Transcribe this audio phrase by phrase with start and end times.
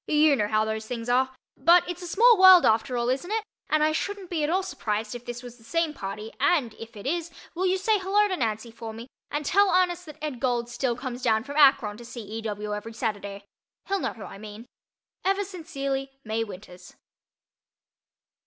[0.07, 1.29] You know how those things are.
[1.55, 3.43] But it's a small world after all, isn't it?
[3.69, 6.97] and I shouldn't be at all surprised if this was the same party and, if
[6.97, 10.39] it is, will you say hello to Nancy for me, and tell Ernest that Ed.
[10.39, 12.41] Gold still comes down from Akron to see E.
[12.41, 12.73] W.
[12.73, 13.45] every Saturday.
[13.87, 14.65] He'll know who I mean.
[15.23, 16.95] Ever sincerely, MAY WINTERS.